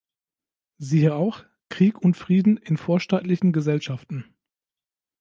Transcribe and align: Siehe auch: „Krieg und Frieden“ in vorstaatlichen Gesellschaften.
Siehe 0.79 1.13
auch: 1.13 1.45
„Krieg 1.69 2.01
und 2.01 2.17
Frieden“ 2.17 2.57
in 2.57 2.77
vorstaatlichen 2.77 3.53
Gesellschaften. 3.53 4.25